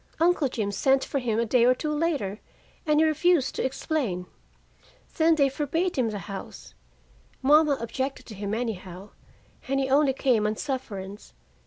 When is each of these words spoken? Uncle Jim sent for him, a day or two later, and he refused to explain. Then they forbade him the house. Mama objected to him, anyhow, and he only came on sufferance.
Uncle 0.19 0.47
Jim 0.47 0.71
sent 0.71 1.05
for 1.05 1.19
him, 1.19 1.37
a 1.37 1.45
day 1.45 1.63
or 1.63 1.75
two 1.75 1.91
later, 1.91 2.39
and 2.87 2.99
he 2.99 3.05
refused 3.05 3.53
to 3.53 3.63
explain. 3.63 4.25
Then 5.17 5.35
they 5.35 5.47
forbade 5.47 5.95
him 5.95 6.09
the 6.09 6.17
house. 6.17 6.73
Mama 7.43 7.77
objected 7.79 8.25
to 8.25 8.33
him, 8.33 8.55
anyhow, 8.55 9.11
and 9.67 9.79
he 9.79 9.89
only 9.91 10.13
came 10.13 10.47
on 10.47 10.55
sufferance. 10.55 11.35